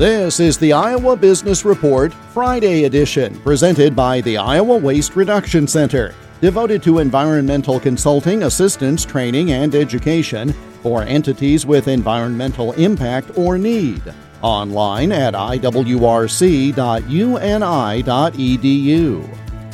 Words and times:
This 0.00 0.40
is 0.40 0.56
the 0.56 0.72
Iowa 0.72 1.14
Business 1.14 1.62
Report 1.66 2.14
Friday 2.32 2.84
edition, 2.84 3.38
presented 3.40 3.94
by 3.94 4.22
the 4.22 4.38
Iowa 4.38 4.78
Waste 4.78 5.14
Reduction 5.14 5.66
Center, 5.66 6.14
devoted 6.40 6.82
to 6.84 7.00
environmental 7.00 7.78
consulting, 7.78 8.44
assistance, 8.44 9.04
training, 9.04 9.52
and 9.52 9.74
education 9.74 10.54
for 10.82 11.02
entities 11.02 11.66
with 11.66 11.86
environmental 11.86 12.72
impact 12.80 13.36
or 13.36 13.58
need. 13.58 14.02
Online 14.40 15.12
at 15.12 15.34
iwrc.uni.edu. 15.34 15.76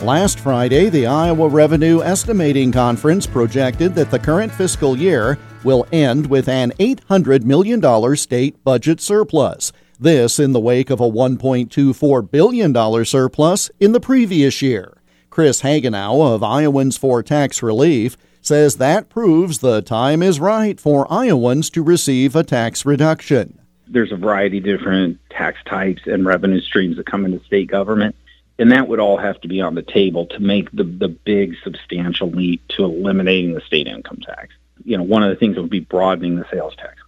Last 0.02 0.40
Friday, 0.40 0.88
the 0.88 1.06
Iowa 1.06 1.48
Revenue 1.48 2.02
Estimating 2.02 2.72
Conference 2.72 3.28
projected 3.28 3.94
that 3.94 4.10
the 4.10 4.18
current 4.18 4.50
fiscal 4.50 4.96
year 4.96 5.38
will 5.62 5.86
end 5.92 6.26
with 6.26 6.48
an 6.48 6.72
$800 6.80 7.44
million 7.44 8.16
state 8.16 8.64
budget 8.64 9.00
surplus 9.00 9.70
this 9.96 10.38
in 10.38 10.52
the 10.52 10.60
wake 10.60 10.90
of 10.90 11.00
a 11.00 11.10
$1.24 11.10 12.30
billion 12.30 13.04
surplus 13.04 13.70
in 13.80 13.92
the 13.92 14.00
previous 14.00 14.62
year. 14.62 14.96
Chris 15.30 15.62
Hagenow 15.62 16.34
of 16.34 16.42
Iowans 16.42 16.96
for 16.96 17.22
Tax 17.22 17.62
Relief 17.62 18.16
says 18.40 18.76
that 18.76 19.08
proves 19.08 19.58
the 19.58 19.82
time 19.82 20.22
is 20.22 20.40
right 20.40 20.80
for 20.80 21.10
Iowans 21.12 21.68
to 21.70 21.82
receive 21.82 22.36
a 22.36 22.44
tax 22.44 22.86
reduction. 22.86 23.58
There's 23.88 24.12
a 24.12 24.16
variety 24.16 24.58
of 24.58 24.64
different 24.64 25.18
tax 25.30 25.58
types 25.66 26.02
and 26.06 26.24
revenue 26.24 26.60
streams 26.60 26.96
that 26.96 27.06
come 27.06 27.24
into 27.24 27.44
state 27.44 27.68
government, 27.68 28.16
and 28.58 28.72
that 28.72 28.88
would 28.88 29.00
all 29.00 29.18
have 29.18 29.40
to 29.42 29.48
be 29.48 29.60
on 29.60 29.74
the 29.74 29.82
table 29.82 30.26
to 30.26 30.40
make 30.40 30.70
the, 30.72 30.84
the 30.84 31.08
big 31.08 31.54
substantial 31.62 32.30
leap 32.30 32.66
to 32.68 32.84
eliminating 32.84 33.52
the 33.52 33.60
state 33.60 33.86
income 33.86 34.18
tax. 34.18 34.54
You 34.84 34.96
know, 34.96 35.02
one 35.02 35.22
of 35.22 35.30
the 35.30 35.36
things 35.36 35.56
would 35.56 35.70
be 35.70 35.80
broadening 35.80 36.36
the 36.36 36.46
sales 36.50 36.74
tax 36.76 37.02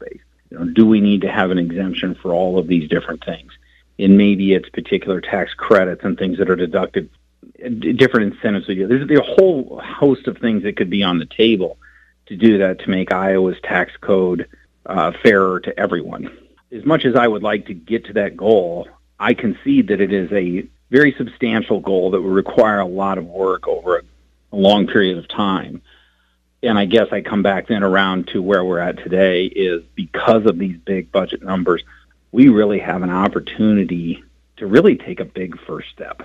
know, 0.58 0.72
do 0.72 0.86
we 0.86 1.00
need 1.00 1.22
to 1.22 1.30
have 1.30 1.50
an 1.50 1.58
exemption 1.58 2.14
for 2.14 2.32
all 2.32 2.58
of 2.58 2.66
these 2.66 2.88
different 2.88 3.24
things? 3.24 3.52
And 3.98 4.16
maybe 4.16 4.54
it's 4.54 4.68
particular 4.68 5.20
tax 5.20 5.54
credits 5.54 6.02
and 6.04 6.16
things 6.16 6.38
that 6.38 6.50
are 6.50 6.56
deducted, 6.56 7.10
different 7.58 8.34
incentives. 8.34 8.66
There's, 8.66 9.10
a 9.10 9.22
whole 9.22 9.80
host 9.84 10.28
of 10.28 10.38
things 10.38 10.62
that 10.62 10.76
could 10.76 10.90
be 10.90 11.02
on 11.02 11.18
the 11.18 11.26
table 11.26 11.78
to 12.26 12.36
do 12.36 12.58
that 12.58 12.80
to 12.80 12.90
make 12.90 13.12
Iowa's 13.12 13.56
tax 13.62 13.92
code 14.00 14.48
uh, 14.86 15.12
fairer 15.22 15.60
to 15.60 15.78
everyone. 15.78 16.30
As 16.70 16.84
much 16.84 17.04
as 17.04 17.16
I 17.16 17.26
would 17.26 17.42
like 17.42 17.66
to 17.66 17.74
get 17.74 18.06
to 18.06 18.12
that 18.14 18.36
goal, 18.36 18.88
I 19.18 19.34
concede 19.34 19.88
that 19.88 20.00
it 20.00 20.12
is 20.12 20.30
a 20.32 20.66
very 20.90 21.14
substantial 21.18 21.80
goal 21.80 22.12
that 22.12 22.22
would 22.22 22.32
require 22.32 22.80
a 22.80 22.86
lot 22.86 23.18
of 23.18 23.26
work 23.26 23.66
over 23.66 23.98
a 24.52 24.56
long 24.56 24.86
period 24.86 25.18
of 25.18 25.28
time 25.28 25.82
and 26.62 26.78
I 26.78 26.84
guess 26.84 27.08
I 27.12 27.20
come 27.20 27.42
back 27.42 27.68
then 27.68 27.82
around 27.82 28.28
to 28.28 28.42
where 28.42 28.64
we're 28.64 28.80
at 28.80 28.98
today 28.98 29.44
is 29.44 29.82
because 29.94 30.46
of 30.46 30.58
these 30.58 30.76
big 30.76 31.12
budget 31.12 31.42
numbers, 31.42 31.82
we 32.32 32.48
really 32.48 32.78
have 32.80 33.02
an 33.02 33.10
opportunity 33.10 34.22
to 34.56 34.66
really 34.66 34.96
take 34.96 35.20
a 35.20 35.24
big 35.24 35.58
first 35.66 35.88
step. 35.90 36.22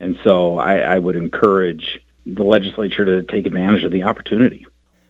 And 0.00 0.18
so 0.24 0.58
I, 0.58 0.78
I 0.78 0.98
would 0.98 1.16
encourage 1.16 2.00
the 2.26 2.42
legislature 2.42 3.04
to 3.04 3.22
take 3.22 3.46
advantage 3.46 3.84
of 3.84 3.92
the 3.92 4.02
opportunity. 4.02 4.66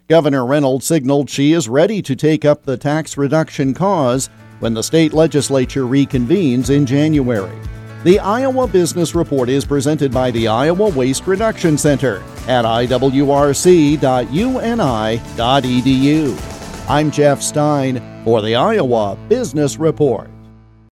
Governor 0.08 0.44
Reynolds 0.44 0.86
signaled 0.86 1.30
she 1.30 1.52
is 1.52 1.68
ready 1.68 2.02
to 2.02 2.16
take 2.16 2.44
up 2.44 2.64
the 2.64 2.76
tax 2.76 3.16
reduction 3.16 3.74
cause 3.74 4.28
when 4.58 4.74
the 4.74 4.82
state 4.82 5.12
legislature 5.12 5.84
reconvenes 5.84 6.68
in 6.68 6.84
January. 6.84 7.56
The 8.02 8.18
Iowa 8.18 8.66
Business 8.66 9.14
Report 9.14 9.50
is 9.50 9.66
presented 9.66 10.10
by 10.10 10.30
the 10.30 10.48
Iowa 10.48 10.88
Waste 10.88 11.26
Reduction 11.26 11.76
Center 11.76 12.22
at 12.48 12.64
iwrc.uni.edu. 12.64 13.20
I'm 16.88 17.10
Jeff 17.10 17.42
Stein 17.42 18.24
for 18.24 18.40
the 18.40 18.54
Iowa 18.54 19.18
Business 19.28 19.76
Report. 19.76 20.30